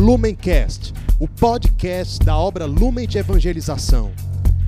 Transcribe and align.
Lumencast, 0.00 0.94
o 1.20 1.28
podcast 1.28 2.24
da 2.24 2.34
obra 2.34 2.64
Lumen 2.64 3.06
de 3.06 3.18
Evangelização. 3.18 4.10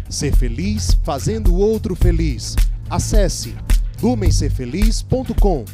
Ser 0.06 0.36
feliz 0.36 0.92
fazendo 1.06 1.54
o 1.54 1.58
outro 1.58 1.96
feliz. 1.96 2.54
Acesse 2.90 3.56
lumencerfeliz.com. 4.02 5.64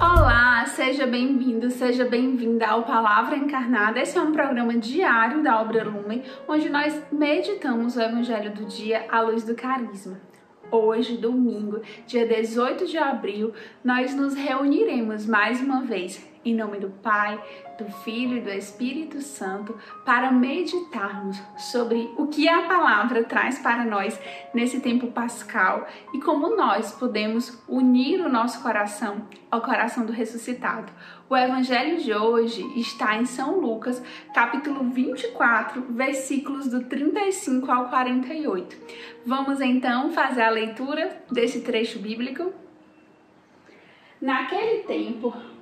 Olá, 0.00 0.66
seja 0.66 1.06
bem-vindo, 1.06 1.70
seja 1.70 2.06
bem-vinda 2.06 2.66
ao 2.66 2.82
Palavra 2.82 3.36
Encarnada. 3.36 4.00
Esse 4.00 4.18
é 4.18 4.20
um 4.20 4.32
programa 4.32 4.76
diário 4.76 5.44
da 5.44 5.60
obra 5.60 5.84
Lumen, 5.84 6.24
onde 6.48 6.68
nós 6.68 7.00
meditamos 7.12 7.94
o 7.94 8.02
Evangelho 8.02 8.52
do 8.52 8.64
dia 8.64 9.06
à 9.12 9.20
luz 9.20 9.44
do 9.44 9.54
carisma. 9.54 10.20
Hoje, 10.72 11.16
domingo, 11.16 11.80
dia 12.04 12.26
18 12.26 12.84
de 12.84 12.98
abril, 12.98 13.52
nós 13.84 14.12
nos 14.12 14.34
reuniremos 14.34 15.24
mais 15.24 15.60
uma 15.60 15.82
vez 15.82 16.20
em 16.48 16.54
nome 16.54 16.78
do 16.78 16.88
Pai, 16.88 17.42
do 17.78 17.84
Filho 18.02 18.38
e 18.38 18.40
do 18.40 18.50
Espírito 18.50 19.20
Santo 19.20 19.78
para 20.04 20.32
meditarmos 20.32 21.40
sobre 21.56 22.12
o 22.16 22.26
que 22.26 22.48
a 22.48 22.62
palavra 22.62 23.22
traz 23.24 23.58
para 23.58 23.84
nós 23.84 24.18
nesse 24.52 24.80
tempo 24.80 25.08
pascal 25.08 25.86
e 26.12 26.20
como 26.20 26.56
nós 26.56 26.92
podemos 26.92 27.62
unir 27.68 28.20
o 28.20 28.28
nosso 28.28 28.62
coração 28.62 29.26
ao 29.50 29.60
coração 29.60 30.04
do 30.04 30.12
ressuscitado. 30.12 30.92
O 31.28 31.36
evangelho 31.36 31.98
de 31.98 32.12
hoje 32.14 32.62
está 32.78 33.16
em 33.16 33.26
São 33.26 33.60
Lucas, 33.60 34.02
capítulo 34.34 34.84
24, 34.90 35.82
versículos 35.90 36.68
do 36.68 36.84
35 36.84 37.70
ao 37.70 37.88
48. 37.88 38.76
Vamos 39.26 39.60
então 39.60 40.10
fazer 40.10 40.42
a 40.42 40.50
leitura 40.50 41.22
desse 41.30 41.60
trecho 41.60 41.98
bíblico. 41.98 42.52
Naquele 44.20 44.82
tempo, 44.82 45.32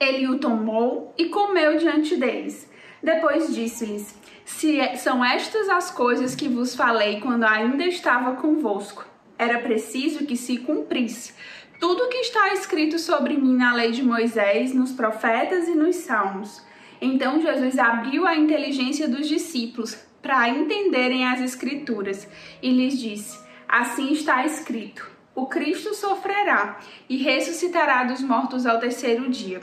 Ele 0.00 0.28
o 0.28 0.38
tomou 0.38 1.12
e 1.18 1.26
comeu 1.26 1.76
diante 1.76 2.16
deles. 2.16 2.70
Depois 3.02 3.54
disse-lhes: 3.54 4.16
Se 4.44 4.78
é, 4.78 4.96
são 4.96 5.24
estas 5.24 5.68
as 5.68 5.90
coisas 5.90 6.34
que 6.34 6.48
vos 6.48 6.74
falei 6.74 7.20
quando 7.20 7.44
ainda 7.44 7.84
estava 7.84 8.36
convosco, 8.36 9.06
era 9.38 9.58
preciso 9.58 10.24
que 10.24 10.36
se 10.36 10.58
cumprisse 10.58 11.34
tudo 11.80 12.04
o 12.04 12.08
que 12.08 12.18
está 12.18 12.52
escrito 12.52 12.98
sobre 12.98 13.36
mim 13.36 13.56
na 13.56 13.74
lei 13.74 13.92
de 13.92 14.02
Moisés, 14.02 14.74
nos 14.74 14.92
profetas 14.92 15.68
e 15.68 15.74
nos 15.74 15.96
salmos. 15.96 16.62
Então 17.00 17.40
Jesus 17.40 17.78
abriu 17.78 18.26
a 18.26 18.36
inteligência 18.36 19.08
dos 19.08 19.28
discípulos 19.28 19.96
para 20.20 20.48
entenderem 20.48 21.24
as 21.26 21.40
escrituras 21.40 22.28
e 22.62 22.70
lhes 22.70 22.98
disse: 22.98 23.38
Assim 23.68 24.12
está 24.12 24.44
escrito 24.44 25.18
o 25.38 25.46
Cristo 25.46 25.94
sofrerá 25.94 26.80
e 27.08 27.16
ressuscitará 27.16 28.02
dos 28.02 28.20
mortos 28.20 28.66
ao 28.66 28.80
terceiro 28.80 29.30
dia. 29.30 29.62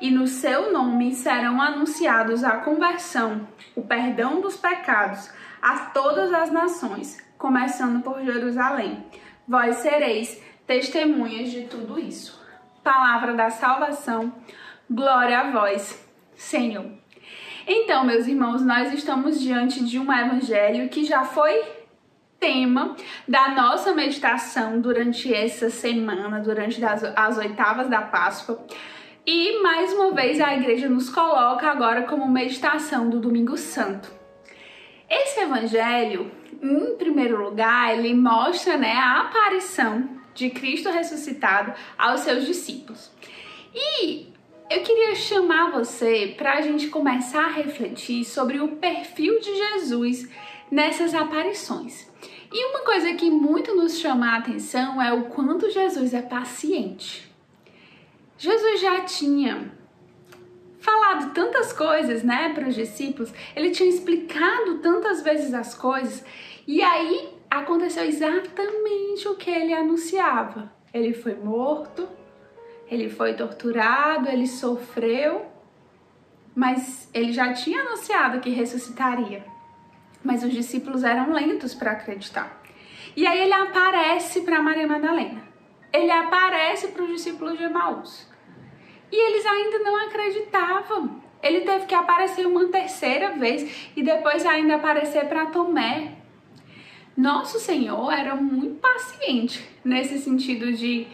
E 0.00 0.10
no 0.10 0.26
seu 0.26 0.72
nome 0.72 1.14
serão 1.14 1.60
anunciados 1.60 2.44
a 2.44 2.58
conversão, 2.58 3.48
o 3.74 3.82
perdão 3.82 4.40
dos 4.40 4.56
pecados 4.56 5.30
a 5.62 5.86
todas 5.86 6.32
as 6.32 6.50
nações, 6.50 7.18
começando 7.38 8.02
por 8.02 8.22
Jerusalém. 8.22 9.04
Vós 9.48 9.76
sereis 9.76 10.42
testemunhas 10.66 11.50
de 11.50 11.62
tudo 11.62 11.98
isso. 11.98 12.40
Palavra 12.82 13.34
da 13.34 13.50
salvação, 13.50 14.32
glória 14.90 15.40
a 15.40 15.50
vós, 15.50 16.06
Senhor. 16.34 16.86
Então, 17.66 18.04
meus 18.04 18.26
irmãos, 18.26 18.62
nós 18.62 18.92
estamos 18.92 19.40
diante 19.40 19.84
de 19.84 19.98
um 19.98 20.12
evangelho 20.12 20.88
que 20.88 21.04
já 21.04 21.24
foi 21.24 21.64
tema 22.38 22.94
da 23.26 23.48
nossa 23.48 23.92
meditação 23.92 24.80
durante 24.80 25.32
essa 25.32 25.68
semana, 25.70 26.38
durante 26.38 26.84
as, 26.84 27.02
as 27.02 27.38
oitavas 27.38 27.88
da 27.88 28.02
Páscoa. 28.02 28.64
E 29.26 29.60
mais 29.60 29.92
uma 29.92 30.12
vez 30.12 30.40
a 30.40 30.54
igreja 30.54 30.88
nos 30.88 31.10
coloca 31.10 31.66
agora 31.66 32.02
como 32.02 32.28
meditação 32.28 33.10
do 33.10 33.18
Domingo 33.18 33.56
Santo. 33.56 34.08
Esse 35.10 35.40
evangelho, 35.40 36.30
em 36.62 36.94
primeiro 36.96 37.42
lugar, 37.42 37.98
ele 37.98 38.14
mostra 38.14 38.76
né, 38.76 38.92
a 38.92 39.22
aparição 39.22 40.08
de 40.32 40.48
Cristo 40.50 40.90
ressuscitado 40.90 41.74
aos 41.98 42.20
seus 42.20 42.46
discípulos. 42.46 43.10
E 43.74 44.28
eu 44.70 44.82
queria 44.82 45.16
chamar 45.16 45.72
você 45.72 46.32
para 46.38 46.52
a 46.52 46.60
gente 46.60 46.86
começar 46.86 47.46
a 47.46 47.50
refletir 47.50 48.24
sobre 48.24 48.60
o 48.60 48.76
perfil 48.76 49.40
de 49.40 49.56
Jesus 49.56 50.30
nessas 50.70 51.12
aparições. 51.14 52.08
E 52.52 52.64
uma 52.70 52.84
coisa 52.84 53.12
que 53.14 53.28
muito 53.28 53.74
nos 53.74 53.98
chama 53.98 54.28
a 54.28 54.36
atenção 54.36 55.02
é 55.02 55.12
o 55.12 55.24
quanto 55.24 55.68
Jesus 55.68 56.14
é 56.14 56.22
paciente. 56.22 57.25
Jesus 58.38 58.80
já 58.80 59.00
tinha 59.02 59.72
falado 60.78 61.32
tantas 61.32 61.72
coisas, 61.72 62.22
né, 62.22 62.52
para 62.54 62.68
os 62.68 62.74
discípulos, 62.74 63.32
ele 63.54 63.70
tinha 63.70 63.88
explicado 63.88 64.78
tantas 64.78 65.22
vezes 65.22 65.52
as 65.52 65.74
coisas, 65.74 66.24
e 66.66 66.82
aí 66.82 67.28
aconteceu 67.50 68.04
exatamente 68.04 69.26
o 69.26 69.36
que 69.36 69.50
ele 69.50 69.72
anunciava. 69.72 70.72
Ele 70.94 71.12
foi 71.12 71.34
morto, 71.34 72.08
ele 72.88 73.08
foi 73.08 73.34
torturado, 73.34 74.28
ele 74.28 74.46
sofreu, 74.46 75.46
mas 76.54 77.10
ele 77.12 77.32
já 77.32 77.52
tinha 77.52 77.82
anunciado 77.82 78.40
que 78.40 78.50
ressuscitaria 78.50 79.56
mas 80.26 80.42
os 80.42 80.52
discípulos 80.52 81.04
eram 81.04 81.32
lentos 81.32 81.72
para 81.72 81.92
acreditar. 81.92 82.60
E 83.16 83.26
aí 83.26 83.40
ele 83.42 83.52
aparece 83.52 84.40
para 84.42 84.60
Maria 84.60 84.86
Madalena. 84.86 85.45
Ele 85.96 86.10
aparece 86.10 86.88
para 86.88 87.02
os 87.02 87.08
discípulos 87.08 87.56
de 87.56 87.64
Emaús. 87.64 88.28
E 89.10 89.16
eles 89.16 89.46
ainda 89.46 89.78
não 89.78 89.96
acreditavam. 90.06 91.22
Ele 91.42 91.62
teve 91.62 91.86
que 91.86 91.94
aparecer 91.94 92.46
uma 92.46 92.66
terceira 92.66 93.30
vez 93.30 93.90
e 93.96 94.02
depois 94.02 94.44
ainda 94.44 94.76
aparecer 94.76 95.26
para 95.26 95.46
Tomé. 95.46 96.18
Nosso 97.16 97.58
Senhor 97.58 98.12
era 98.12 98.34
muito 98.34 98.78
paciente 98.78 99.66
nesse 99.82 100.18
sentido 100.18 100.70
de 100.70 101.06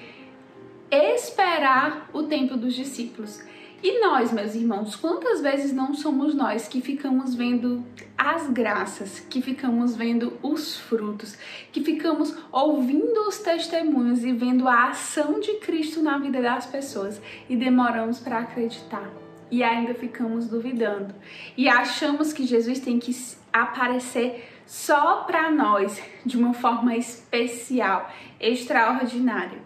esperar 0.91 2.11
o 2.13 2.25
tempo 2.25 2.57
dos 2.57 2.75
discípulos. 2.75 3.41
E 3.83 3.99
nós, 3.99 4.31
meus 4.33 4.55
irmãos, 4.55 4.95
quantas 4.95 5.41
vezes 5.41 5.73
não 5.73 5.93
somos 5.93 6.37
nós 6.37 6.69
que 6.69 6.81
ficamos 6.81 7.35
vendo 7.35 7.85
as 8.17 8.49
graças, 8.49 9.19
que 9.19 9.43
ficamos 9.43 9.97
vendo 9.97 10.39
os 10.41 10.77
frutos, 10.77 11.37
que 11.73 11.83
ficamos 11.83 12.33
ouvindo 12.53 13.27
os 13.27 13.39
testemunhos 13.39 14.23
e 14.23 14.33
vendo 14.33 14.69
a 14.69 14.91
ação 14.91 15.41
de 15.41 15.55
Cristo 15.55 16.01
na 16.01 16.17
vida 16.19 16.41
das 16.41 16.65
pessoas 16.65 17.21
e 17.49 17.57
demoramos 17.57 18.21
para 18.21 18.39
acreditar? 18.39 19.11
E 19.51 19.65
ainda 19.65 19.95
ficamos 19.95 20.47
duvidando 20.47 21.13
e 21.57 21.69
achamos 21.69 22.33
que 22.33 22.47
Jesus 22.47 22.79
tem 22.79 23.01
que 23.01 23.13
aparecer 23.53 24.49
só 24.65 25.25
para 25.25 25.51
nós 25.51 26.01
de 26.25 26.39
uma 26.39 26.55
forma 26.55 26.97
especial, 26.97 28.09
extraordinária. 28.39 29.61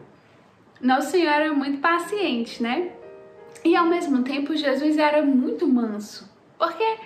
Nosso 0.81 1.11
Senhor 1.11 1.32
é 1.32 1.50
muito 1.50 1.79
paciente, 1.79 2.62
né? 2.62 2.95
E 3.64 3.75
ao 3.75 3.87
mesmo 3.87 4.23
tempo, 4.23 4.55
Jesus 4.55 4.99
era 4.99 5.23
muito 5.23 5.67
manso, 5.67 6.31
porque 6.58 6.97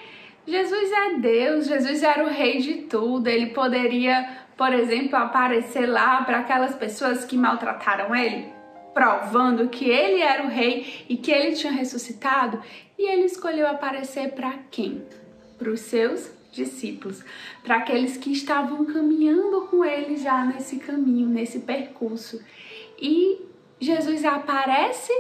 Jesus 0.47 0.93
é 0.93 1.15
Deus, 1.19 1.67
Jesus 1.67 2.03
era 2.03 2.25
o 2.25 2.29
rei 2.29 2.59
de 2.59 2.75
tudo, 2.83 3.29
ele 3.29 3.47
poderia, 3.47 4.47
por 4.57 4.73
exemplo, 4.73 5.17
aparecer 5.17 5.87
lá 5.87 6.23
para 6.23 6.41
aquelas 6.41 6.75
pessoas 6.75 7.25
que 7.25 7.37
maltrataram 7.37 8.15
ele, 8.15 8.49
provando 8.93 9.69
que 9.69 9.89
ele 9.89 10.21
era 10.21 10.45
o 10.45 10.49
rei 10.49 11.05
e 11.09 11.17
que 11.17 11.31
ele 11.31 11.55
tinha 11.55 11.73
ressuscitado, 11.73 12.61
E 12.99 13.07
ele 13.11 13.25
escolheu 13.25 13.67
aparecer 13.67 14.33
para 14.33 14.53
quem? 14.71 15.03
Para 15.57 15.71
os 15.71 15.81
seus 15.81 16.31
discípulos, 16.53 17.25
para 17.63 17.77
aqueles 17.77 18.19
que 18.19 18.31
estavam 18.31 18.85
caminhando 18.85 19.63
com 19.69 19.83
ele 19.83 20.19
já 20.19 20.45
nesse 20.45 20.77
caminho, 20.77 21.27
nesse 21.27 21.61
percurso. 21.61 22.45
E 23.01 23.41
Jesus 23.81 24.23
aparece 24.27 25.11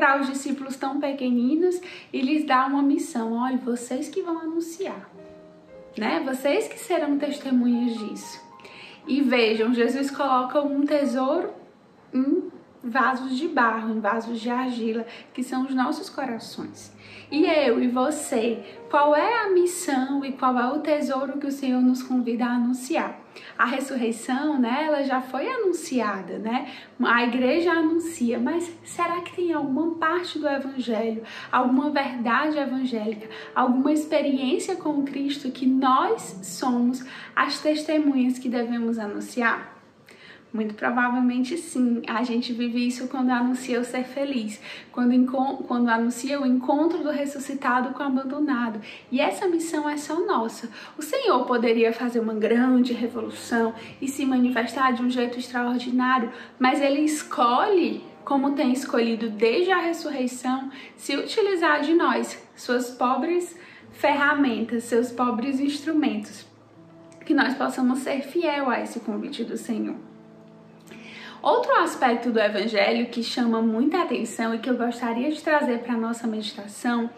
para 0.00 0.18
os 0.18 0.28
discípulos 0.28 0.76
tão 0.76 0.98
pequeninos 0.98 1.78
e 2.10 2.22
lhes 2.22 2.46
dá 2.46 2.64
uma 2.64 2.82
missão: 2.82 3.34
olha, 3.34 3.58
vocês 3.58 4.08
que 4.08 4.22
vão 4.22 4.38
anunciar, 4.38 5.10
né? 5.98 6.22
Vocês 6.24 6.66
que 6.66 6.78
serão 6.78 7.18
testemunhas 7.18 7.98
disso. 7.98 8.40
E 9.06 9.20
vejam, 9.20 9.74
Jesus 9.74 10.10
coloca 10.10 10.62
um 10.62 10.86
tesouro 10.86 11.52
em 12.14 12.50
vasos 12.82 13.36
de 13.36 13.48
barro, 13.48 13.94
em 13.94 14.00
vasos 14.00 14.40
de 14.40 14.50
argila, 14.50 15.06
que 15.32 15.42
são 15.42 15.64
os 15.64 15.74
nossos 15.74 16.08
corações. 16.08 16.92
E 17.30 17.46
eu 17.46 17.80
e 17.80 17.86
você, 17.86 18.60
qual 18.90 19.14
é 19.14 19.44
a 19.44 19.50
missão 19.50 20.24
e 20.24 20.32
qual 20.32 20.58
é 20.58 20.66
o 20.72 20.80
tesouro 20.80 21.38
que 21.38 21.46
o 21.46 21.52
Senhor 21.52 21.80
nos 21.80 22.02
convida 22.02 22.44
a 22.44 22.54
anunciar? 22.54 23.20
A 23.56 23.64
ressurreição, 23.64 24.58
né, 24.58 24.86
ela 24.86 25.04
já 25.04 25.20
foi 25.20 25.48
anunciada, 25.48 26.38
né? 26.38 26.72
A 27.00 27.22
igreja 27.22 27.70
anuncia, 27.70 28.38
mas 28.40 28.76
será 28.84 29.20
que 29.20 29.36
tem 29.36 29.52
alguma 29.52 29.94
parte 29.94 30.38
do 30.38 30.48
evangelho, 30.48 31.22
alguma 31.52 31.90
verdade 31.90 32.58
evangélica, 32.58 33.28
alguma 33.54 33.92
experiência 33.92 34.74
com 34.74 35.04
Cristo 35.04 35.52
que 35.52 35.66
nós 35.66 36.40
somos 36.42 37.04
as 37.36 37.60
testemunhas 37.60 38.38
que 38.38 38.48
devemos 38.48 38.98
anunciar? 38.98 39.79
Muito 40.52 40.74
provavelmente 40.74 41.56
sim. 41.56 42.02
A 42.08 42.24
gente 42.24 42.52
vive 42.52 42.84
isso 42.84 43.06
quando 43.06 43.30
anuncia 43.30 43.80
o 43.80 43.84
ser 43.84 44.02
feliz, 44.02 44.60
quando, 44.90 45.14
quando 45.66 45.88
anuncia 45.88 46.40
o 46.40 46.46
encontro 46.46 47.04
do 47.04 47.10
ressuscitado 47.10 47.90
com 47.90 48.02
o 48.02 48.06
abandonado. 48.06 48.80
E 49.12 49.20
essa 49.20 49.46
missão 49.46 49.88
é 49.88 49.96
só 49.96 50.18
nossa. 50.26 50.68
O 50.98 51.02
Senhor 51.02 51.46
poderia 51.46 51.92
fazer 51.92 52.18
uma 52.18 52.34
grande 52.34 52.92
revolução 52.92 53.72
e 54.02 54.08
se 54.08 54.26
manifestar 54.26 54.92
de 54.92 55.02
um 55.02 55.10
jeito 55.10 55.38
extraordinário, 55.38 56.32
mas 56.58 56.80
ele 56.80 57.02
escolhe, 57.02 58.02
como 58.24 58.56
tem 58.56 58.72
escolhido 58.72 59.30
desde 59.30 59.70
a 59.70 59.78
ressurreição, 59.78 60.68
se 60.96 61.16
utilizar 61.16 61.80
de 61.82 61.94
nós, 61.94 62.42
suas 62.56 62.90
pobres 62.90 63.56
ferramentas, 63.92 64.82
seus 64.84 65.12
pobres 65.12 65.60
instrumentos, 65.60 66.44
que 67.24 67.34
nós 67.34 67.54
possamos 67.54 68.00
ser 68.00 68.22
fiel 68.22 68.68
a 68.68 68.80
esse 68.80 68.98
convite 68.98 69.44
do 69.44 69.56
Senhor. 69.56 70.10
Outro 71.42 71.72
aspecto 71.76 72.30
do 72.30 72.38
evangelho 72.38 73.06
que 73.06 73.22
chama 73.22 73.62
muita 73.62 74.02
atenção 74.02 74.54
e 74.54 74.58
que 74.58 74.68
eu 74.68 74.76
gostaria 74.76 75.30
de 75.30 75.42
trazer 75.42 75.78
para 75.78 75.94
a 75.94 75.96
nossa 75.96 76.26
meditação 76.26 77.08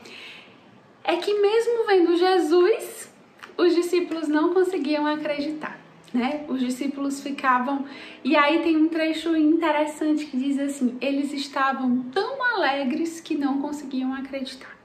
é 1.02 1.16
que, 1.16 1.34
mesmo 1.40 1.86
vendo 1.86 2.16
Jesus, 2.16 3.12
os 3.56 3.74
discípulos 3.74 4.28
não 4.28 4.54
conseguiam 4.54 5.06
acreditar. 5.06 5.78
Né? 6.14 6.44
Os 6.48 6.60
discípulos 6.60 7.20
ficavam. 7.20 7.84
E 8.22 8.36
aí 8.36 8.62
tem 8.62 8.76
um 8.76 8.88
trecho 8.88 9.34
interessante 9.34 10.26
que 10.26 10.36
diz 10.36 10.58
assim: 10.58 10.96
eles 11.00 11.32
estavam 11.32 12.04
tão 12.12 12.42
alegres 12.54 13.20
que 13.20 13.34
não 13.34 13.60
conseguiam 13.60 14.12
acreditar. 14.12 14.76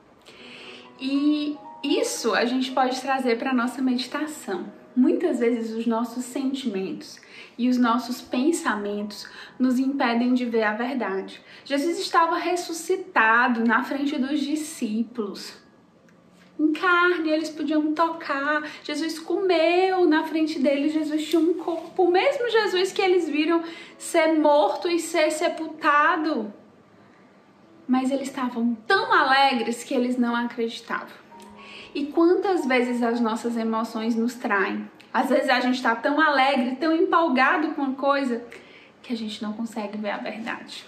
E 0.99 1.57
isso 1.83 2.33
a 2.33 2.45
gente 2.45 2.71
pode 2.71 2.99
trazer 3.01 3.37
para 3.37 3.51
a 3.51 3.53
nossa 3.53 3.81
meditação. 3.81 4.65
Muitas 4.97 5.41
vezes 5.41 5.77
os 5.77 5.85
nossos 5.85 6.25
sentimentos 6.25 7.19
e 7.55 7.69
os 7.69 7.77
nossos 7.77 8.19
pensamentos 8.19 9.29
nos 9.59 9.77
impedem 9.77 10.33
de 10.33 10.44
ver 10.44 10.63
a 10.63 10.73
verdade. 10.73 11.39
Jesus 11.63 11.99
estava 11.99 12.35
ressuscitado 12.39 13.63
na 13.63 13.83
frente 13.83 14.17
dos 14.17 14.39
discípulos. 14.39 15.53
Em 16.59 16.73
carne, 16.73 17.29
eles 17.29 17.51
podiam 17.51 17.94
tocar. 17.94 18.67
Jesus 18.83 19.19
comeu 19.19 20.07
na 20.07 20.23
frente 20.23 20.57
deles. 20.57 20.94
Jesus 20.94 21.29
tinha 21.29 21.39
um 21.39 21.53
corpo. 21.53 22.05
O 22.05 22.11
mesmo 22.11 22.49
Jesus 22.49 22.91
que 22.91 22.99
eles 22.99 23.29
viram 23.29 23.61
ser 23.99 24.33
morto 24.33 24.89
e 24.89 24.97
ser 24.97 25.29
sepultado. 25.29 26.51
Mas 27.88 28.09
eles 28.09 28.29
estavam 28.29 28.75
tão 28.88 29.13
alegres 29.13 29.83
que 29.83 29.94
eles 29.94 30.17
não 30.17 30.35
acreditavam. 30.35 31.26
E 31.97 32.05
quantas 32.05 32.63
vezes 32.63 33.01
as 33.01 33.19
nossas 33.19 33.57
emoções 33.57 34.15
nos 34.15 34.35
traem? 34.35 34.88
Às 35.11 35.29
vezes 35.29 35.49
a 35.49 35.59
gente 35.59 35.77
está 35.77 35.95
tão 35.95 36.21
alegre, 36.21 36.75
tão 36.75 36.95
empolgado 36.95 37.69
com 37.69 37.81
uma 37.81 37.95
coisa 37.95 38.45
que 39.01 39.11
a 39.11 39.17
gente 39.17 39.41
não 39.41 39.51
consegue 39.53 39.97
ver 39.97 40.11
a 40.11 40.17
verdade. 40.17 40.85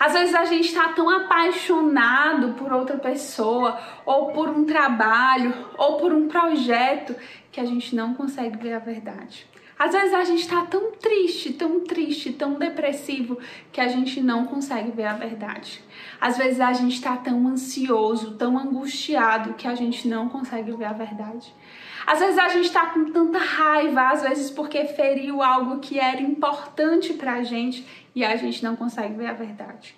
Às 0.00 0.14
vezes 0.14 0.34
a 0.34 0.46
gente 0.46 0.68
está 0.68 0.88
tão 0.94 1.10
apaixonado 1.10 2.54
por 2.54 2.72
outra 2.72 2.96
pessoa, 2.96 3.78
ou 4.06 4.32
por 4.32 4.48
um 4.48 4.64
trabalho, 4.64 5.52
ou 5.76 5.98
por 5.98 6.14
um 6.14 6.28
projeto, 6.28 7.14
que 7.52 7.60
a 7.60 7.66
gente 7.66 7.94
não 7.94 8.14
consegue 8.14 8.56
ver 8.56 8.72
a 8.72 8.78
verdade. 8.78 9.46
Às 9.78 9.92
vezes 9.92 10.12
a 10.12 10.24
gente 10.24 10.40
está 10.40 10.66
tão 10.66 10.90
triste, 10.92 11.52
tão 11.52 11.80
triste, 11.80 12.32
tão 12.32 12.54
depressivo 12.54 13.38
que 13.70 13.80
a 13.80 13.86
gente 13.86 14.20
não 14.20 14.44
consegue 14.44 14.90
ver 14.90 15.04
a 15.04 15.12
verdade. 15.12 15.80
Às 16.20 16.36
vezes 16.36 16.60
a 16.60 16.72
gente 16.72 16.94
está 16.94 17.16
tão 17.16 17.46
ansioso, 17.46 18.34
tão 18.34 18.58
angustiado 18.58 19.54
que 19.54 19.68
a 19.68 19.74
gente 19.76 20.08
não 20.08 20.28
consegue 20.28 20.72
ver 20.72 20.86
a 20.86 20.92
verdade. 20.92 21.54
Às 22.04 22.18
vezes 22.18 22.38
a 22.38 22.48
gente 22.48 22.66
está 22.66 22.86
com 22.86 23.12
tanta 23.12 23.38
raiva, 23.38 24.08
às 24.08 24.22
vezes 24.22 24.50
porque 24.50 24.84
feriu 24.86 25.42
algo 25.42 25.78
que 25.78 26.00
era 26.00 26.20
importante 26.20 27.12
para 27.12 27.34
a 27.34 27.42
gente 27.44 27.86
e 28.14 28.24
a 28.24 28.34
gente 28.34 28.64
não 28.64 28.74
consegue 28.74 29.14
ver 29.14 29.26
a 29.26 29.32
verdade. 29.32 29.94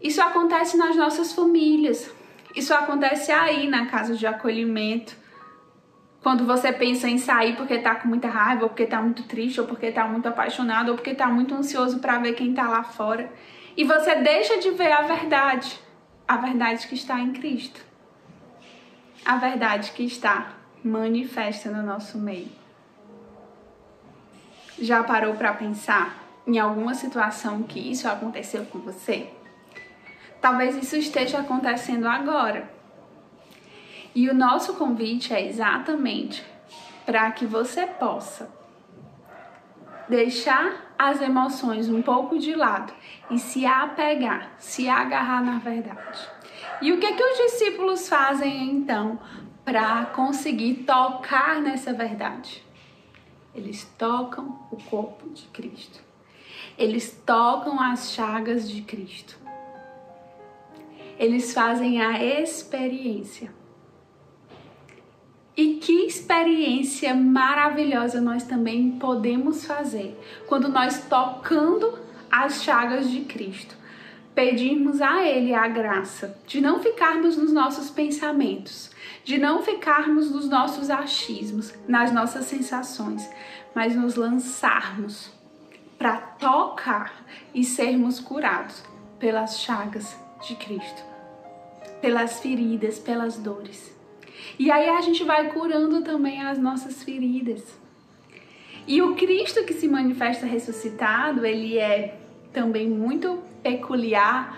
Isso 0.00 0.22
acontece 0.22 0.78
nas 0.78 0.96
nossas 0.96 1.32
famílias. 1.32 2.10
Isso 2.56 2.72
acontece 2.72 3.30
aí 3.30 3.68
na 3.68 3.86
casa 3.86 4.14
de 4.14 4.26
acolhimento 4.26 5.21
quando 6.22 6.46
você 6.46 6.72
pensa 6.72 7.08
em 7.08 7.18
sair 7.18 7.56
porque 7.56 7.78
tá 7.78 7.96
com 7.96 8.08
muita 8.08 8.28
raiva, 8.28 8.62
ou 8.62 8.68
porque 8.68 8.86
tá 8.86 9.02
muito 9.02 9.24
triste, 9.24 9.60
ou 9.60 9.66
porque 9.66 9.90
tá 9.90 10.06
muito 10.06 10.28
apaixonado, 10.28 10.90
ou 10.90 10.94
porque 10.94 11.14
tá 11.14 11.26
muito 11.26 11.54
ansioso 11.54 11.98
para 11.98 12.18
ver 12.18 12.34
quem 12.34 12.54
tá 12.54 12.68
lá 12.68 12.84
fora. 12.84 13.30
E 13.76 13.82
você 13.84 14.14
deixa 14.16 14.58
de 14.60 14.70
ver 14.70 14.92
a 14.92 15.02
verdade, 15.02 15.78
a 16.28 16.36
verdade 16.36 16.86
que 16.86 16.94
está 16.94 17.18
em 17.18 17.32
Cristo. 17.32 17.84
A 19.24 19.36
verdade 19.36 19.90
que 19.92 20.04
está 20.04 20.52
manifesta 20.84 21.70
no 21.70 21.82
nosso 21.82 22.18
meio. 22.18 22.50
Já 24.78 25.02
parou 25.02 25.34
para 25.34 25.52
pensar 25.54 26.18
em 26.46 26.58
alguma 26.58 26.94
situação 26.94 27.62
que 27.62 27.78
isso 27.78 28.08
aconteceu 28.08 28.64
com 28.66 28.78
você? 28.78 29.28
Talvez 30.40 30.76
isso 30.76 30.96
esteja 30.96 31.38
acontecendo 31.38 32.06
agora 32.06 32.71
e 34.14 34.28
o 34.28 34.34
nosso 34.34 34.74
convite 34.74 35.32
é 35.32 35.46
exatamente 35.46 36.44
para 37.06 37.30
que 37.32 37.46
você 37.46 37.86
possa 37.86 38.50
deixar 40.08 40.94
as 40.98 41.22
emoções 41.22 41.88
um 41.88 42.02
pouco 42.02 42.38
de 42.38 42.54
lado 42.54 42.92
e 43.30 43.38
se 43.38 43.64
apegar, 43.64 44.52
se 44.58 44.88
agarrar 44.88 45.42
na 45.42 45.58
verdade. 45.58 46.28
E 46.82 46.92
o 46.92 46.98
que 46.98 47.06
é 47.06 47.12
que 47.14 47.22
os 47.22 47.38
discípulos 47.38 48.08
fazem 48.08 48.70
então 48.70 49.18
para 49.64 50.04
conseguir 50.06 50.84
tocar 50.84 51.60
nessa 51.62 51.92
verdade? 51.92 52.62
Eles 53.54 53.84
tocam 53.96 54.66
o 54.70 54.76
corpo 54.76 55.30
de 55.30 55.44
Cristo. 55.48 56.00
Eles 56.76 57.22
tocam 57.24 57.80
as 57.80 58.12
chagas 58.12 58.70
de 58.70 58.82
Cristo. 58.82 59.38
Eles 61.18 61.54
fazem 61.54 62.02
a 62.02 62.22
experiência 62.22 63.52
e 65.56 65.74
que 65.74 66.06
experiência 66.06 67.14
maravilhosa 67.14 68.20
nós 68.20 68.44
também 68.44 68.92
podemos 68.92 69.64
fazer 69.66 70.18
quando 70.46 70.68
nós 70.68 71.04
tocando 71.08 71.98
as 72.30 72.62
chagas 72.62 73.10
de 73.10 73.20
Cristo, 73.20 73.76
pedirmos 74.34 75.02
a 75.02 75.22
Ele 75.22 75.52
a 75.52 75.68
graça 75.68 76.38
de 76.46 76.60
não 76.60 76.80
ficarmos 76.80 77.36
nos 77.36 77.52
nossos 77.52 77.90
pensamentos, 77.90 78.90
de 79.24 79.36
não 79.36 79.62
ficarmos 79.62 80.30
nos 80.30 80.48
nossos 80.48 80.88
achismos, 80.88 81.74
nas 81.86 82.10
nossas 82.10 82.46
sensações, 82.46 83.28
mas 83.74 83.94
nos 83.94 84.14
lançarmos 84.14 85.30
para 85.98 86.16
tocar 86.16 87.24
e 87.54 87.62
sermos 87.62 88.18
curados 88.18 88.82
pelas 89.18 89.60
chagas 89.60 90.16
de 90.46 90.56
Cristo, 90.56 91.02
pelas 92.00 92.40
feridas, 92.40 92.98
pelas 92.98 93.36
dores. 93.36 94.01
E 94.58 94.70
aí 94.70 94.88
a 94.88 95.00
gente 95.00 95.24
vai 95.24 95.50
curando 95.50 96.02
também 96.02 96.42
as 96.42 96.58
nossas 96.58 97.02
feridas. 97.02 97.80
E 98.86 99.00
o 99.00 99.14
Cristo 99.14 99.64
que 99.64 99.72
se 99.72 99.86
manifesta 99.86 100.44
ressuscitado, 100.44 101.46
ele 101.46 101.78
é 101.78 102.18
também 102.52 102.88
muito 102.88 103.42
peculiar, 103.62 104.56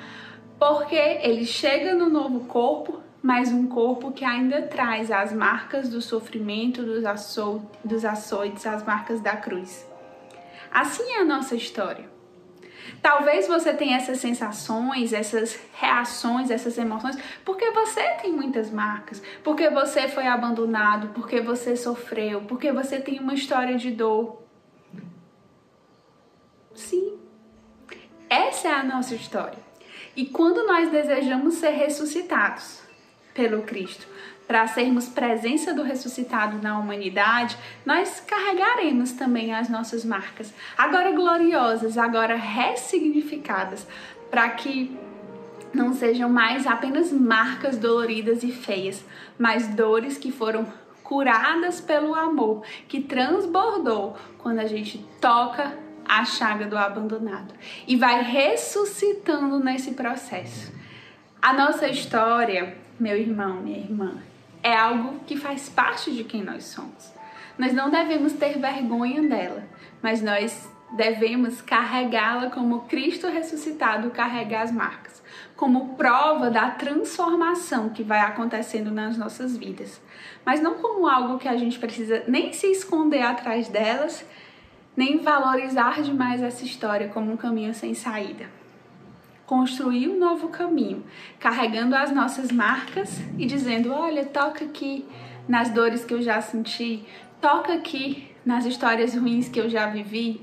porque 0.59 0.97
ele 0.97 1.45
chega 1.45 1.95
no 1.95 2.09
novo 2.09 2.41
corpo, 2.47 3.01
mas 3.23 3.53
um 3.53 3.67
corpo 3.67 4.13
que 4.13 4.25
ainda 4.25 4.63
traz 4.63 5.11
as 5.11 5.33
marcas 5.33 5.89
do 5.89 6.01
sofrimento, 6.01 6.83
dos, 6.83 7.05
aço 7.05 7.63
dos 7.85 8.05
açoites, 8.05 8.67
as 8.67 8.83
marcas 8.85 9.21
da 9.21 9.37
cruz. 9.37 9.87
Assim 10.71 11.05
é 11.13 11.21
a 11.21 11.25
nossa 11.25 11.55
história. 11.55 12.14
Talvez 13.01 13.47
você 13.47 13.73
tenha 13.73 13.97
essas 13.97 14.19
sensações, 14.19 15.13
essas 15.13 15.59
reações, 15.75 16.51
essas 16.51 16.77
emoções, 16.79 17.17
porque 17.45 17.71
você 17.71 18.03
tem 18.23 18.33
muitas 18.33 18.71
marcas, 18.71 19.23
porque 19.43 19.69
você 19.71 20.09
foi 20.09 20.27
abandonado, 20.27 21.09
porque 21.09 21.41
você 21.41 21.77
sofreu, 21.77 22.43
porque 22.43 22.73
você 22.73 23.01
tem 23.01 23.19
uma 23.21 23.35
história 23.35 23.77
de 23.77 23.91
dor. 23.91 24.43
Sim, 26.75 27.19
essa 28.29 28.69
é 28.69 28.73
a 28.73 28.83
nossa 28.83 29.15
história. 29.15 29.59
E 30.17 30.27
quando 30.27 30.67
nós 30.67 30.91
desejamos 30.91 31.55
ser 31.55 31.71
ressuscitados 31.71 32.83
pelo 33.33 33.63
Cristo, 33.63 34.07
para 34.47 34.67
sermos 34.67 35.09
presença 35.09 35.73
do 35.73 35.83
ressuscitado 35.83 36.59
na 36.61 36.79
humanidade, 36.79 37.57
nós 37.85 38.21
carregaremos 38.21 39.13
também 39.13 39.55
as 39.55 39.69
nossas 39.69 40.05
marcas, 40.05 40.53
agora 40.77 41.13
gloriosas, 41.13 41.97
agora 41.97 42.37
ressignificadas, 42.37 43.87
para 44.31 44.49
que 44.51 44.97
não 45.73 45.93
sejam 45.93 46.29
mais 46.29 46.67
apenas 46.67 47.11
marcas 47.11 47.77
doloridas 47.77 48.43
e 48.43 48.53
feias, 48.53 49.05
mas 49.39 49.69
dores 49.69 50.17
que 50.17 50.31
foram 50.31 50.67
curadas 51.03 51.81
pelo 51.81 52.15
amor 52.15 52.63
que 52.89 53.01
transbordou 53.01 54.17
quando 54.39 54.61
a 54.61 54.67
gente 54.67 55.05
toca 55.21 55.77
a 56.07 56.25
chaga 56.25 56.67
do 56.67 56.77
abandonado 56.77 57.55
e 57.87 57.97
vai 57.97 58.23
ressuscitando 58.23 59.59
nesse 59.59 59.93
processo. 59.93 60.73
A 61.41 61.53
nossa 61.53 61.89
história, 61.89 62.77
meu 62.99 63.17
irmão, 63.17 63.61
minha 63.61 63.79
irmã, 63.79 64.23
é 64.65 64.75
algo 64.75 65.21
que 65.27 65.37
faz 65.37 65.69
parte 65.69 66.11
de 66.11 66.25
quem 66.25 66.43
nós 66.43 66.65
somos. 66.65 67.13
Nós 67.59 67.75
não 67.75 67.91
devemos 67.91 68.33
ter 68.33 68.59
vergonha 68.59 69.23
dela, 69.29 69.63
mas 70.03 70.23
nós 70.23 70.69
devemos 70.97 71.61
carregá-la 71.61 72.51
como 72.51 72.81
Cristo 72.83 73.29
ressuscitado 73.29 74.11
carrega 74.11 74.63
as 74.63 74.73
marcas, 74.73 75.23
como 75.55 75.95
prova 75.97 76.51
da 76.51 76.71
transformação 76.71 77.91
que 77.91 78.03
vai 78.03 78.21
acontecendo 78.21 78.91
nas 78.91 79.19
nossas 79.19 79.55
vidas. 79.55 80.01
Mas 80.47 80.63
não 80.63 80.77
como 80.77 81.07
algo 81.07 81.39
que 81.39 81.49
a 81.49 81.57
gente 81.59 81.79
precisa 81.79 82.25
nem 82.27 82.53
se 82.53 82.67
esconder 82.69 83.23
atrás 83.23 83.69
delas, 83.69 84.25
nem 84.97 85.19
valorizar 85.19 86.01
demais 86.01 86.43
essa 86.43 86.65
história 86.65 87.09
como 87.09 87.33
um 87.33 87.37
caminho 87.37 87.75
sem 87.75 87.93
saída. 87.93 88.64
Construir 89.47 90.09
um 90.09 90.19
novo 90.19 90.49
caminho, 90.49 91.05
carregando 91.39 91.95
as 91.95 92.11
nossas 92.11 92.51
marcas 92.51 93.21
e 93.39 93.45
dizendo: 93.45 93.93
olha, 93.93 94.25
toca 94.25 94.65
aqui 94.65 95.05
nas 95.47 95.71
dores 95.71 96.05
que 96.05 96.15
eu 96.15 96.23
já 96.23 96.41
senti, 96.41 97.05
toca 97.41 97.75
aqui 97.75 98.31
nas 98.45 98.65
histórias 98.65 99.15
ruins 99.15 99.49
que 99.49 99.61
eu 99.61 99.69
já 99.69 99.87
vivi, 99.89 100.41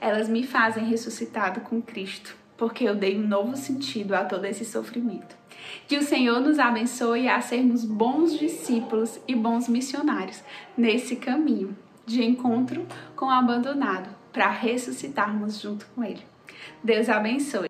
elas 0.00 0.28
me 0.28 0.42
fazem 0.42 0.84
ressuscitado 0.84 1.60
com 1.60 1.80
Cristo, 1.80 2.36
porque 2.56 2.84
eu 2.84 2.94
dei 2.94 3.18
um 3.18 3.26
novo 3.26 3.56
sentido 3.56 4.14
a 4.14 4.24
todo 4.24 4.44
esse 4.44 4.64
sofrimento. 4.64 5.38
Que 5.86 5.98
o 5.98 6.02
Senhor 6.02 6.40
nos 6.40 6.58
abençoe 6.58 7.28
a 7.28 7.40
sermos 7.40 7.84
bons 7.84 8.38
discípulos 8.38 9.20
e 9.28 9.34
bons 9.34 9.68
missionários 9.68 10.42
nesse 10.76 11.16
caminho 11.16 11.76
de 12.06 12.24
encontro 12.24 12.86
com 13.14 13.26
o 13.26 13.30
abandonado 13.30 14.08
para 14.32 14.50
ressuscitarmos 14.50 15.60
junto 15.60 15.86
com 15.94 16.02
ele. 16.02 16.22
Deus 16.82 17.08
abençoe. 17.08 17.69